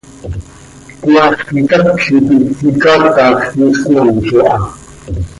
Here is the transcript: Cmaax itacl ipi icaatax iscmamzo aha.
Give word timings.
Cmaax 0.99 1.39
itacl 1.61 2.07
ipi 2.17 2.37
icaatax 2.69 3.39
iscmamzo 3.69 4.37
aha. 4.53 4.69